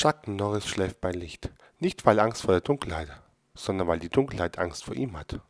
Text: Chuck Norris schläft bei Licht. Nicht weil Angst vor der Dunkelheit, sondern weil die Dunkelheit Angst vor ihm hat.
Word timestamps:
Chuck 0.00 0.26
Norris 0.28 0.66
schläft 0.66 1.02
bei 1.02 1.12
Licht. 1.12 1.50
Nicht 1.78 2.06
weil 2.06 2.20
Angst 2.20 2.40
vor 2.40 2.52
der 2.52 2.62
Dunkelheit, 2.62 3.08
sondern 3.52 3.86
weil 3.86 3.98
die 3.98 4.08
Dunkelheit 4.08 4.58
Angst 4.58 4.84
vor 4.84 4.94
ihm 4.94 5.14
hat. 5.14 5.40